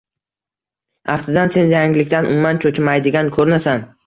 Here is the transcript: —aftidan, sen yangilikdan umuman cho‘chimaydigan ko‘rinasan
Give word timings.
—aftidan, 1.15 1.53
sen 1.57 1.69
yangilikdan 1.75 2.31
umuman 2.31 2.63
cho‘chimaydigan 2.65 3.31
ko‘rinasan 3.39 3.87